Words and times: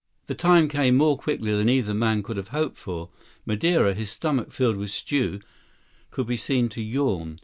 The 0.25 0.33
time 0.33 0.67
came 0.67 0.97
more 0.97 1.15
quickly 1.15 1.51
than 1.55 1.69
either 1.69 1.93
man 1.93 2.23
could 2.23 2.35
have 2.37 2.47
hoped 2.47 2.79
for. 2.79 3.11
Madeira, 3.45 3.93
his 3.93 4.09
stomach 4.09 4.51
filled 4.51 4.77
with 4.77 4.89
stew, 4.89 5.41
could 6.09 6.25
be 6.25 6.37
seen 6.37 6.69
to 6.69 6.81
yawn. 6.81 7.37